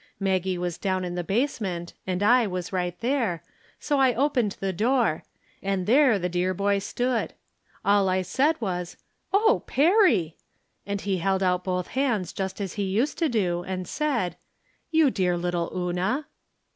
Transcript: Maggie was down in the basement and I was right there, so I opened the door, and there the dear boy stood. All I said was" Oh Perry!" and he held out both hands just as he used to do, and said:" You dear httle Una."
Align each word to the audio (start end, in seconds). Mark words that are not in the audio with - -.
Maggie 0.19 0.57
was 0.57 0.79
down 0.79 1.05
in 1.05 1.13
the 1.13 1.23
basement 1.23 1.93
and 2.07 2.23
I 2.23 2.47
was 2.47 2.73
right 2.73 2.99
there, 3.01 3.43
so 3.79 3.99
I 3.99 4.15
opened 4.15 4.53
the 4.59 4.73
door, 4.73 5.23
and 5.61 5.85
there 5.85 6.17
the 6.17 6.27
dear 6.27 6.55
boy 6.55 6.79
stood. 6.79 7.35
All 7.85 8.09
I 8.09 8.23
said 8.23 8.59
was" 8.59 8.97
Oh 9.31 9.63
Perry!" 9.67 10.37
and 10.87 11.01
he 11.01 11.17
held 11.19 11.43
out 11.43 11.63
both 11.63 11.89
hands 11.89 12.33
just 12.33 12.59
as 12.59 12.73
he 12.73 12.83
used 12.85 13.19
to 13.19 13.29
do, 13.29 13.61
and 13.61 13.87
said:" 13.87 14.37
You 14.89 15.11
dear 15.11 15.37
httle 15.37 15.71
Una." 15.71 16.25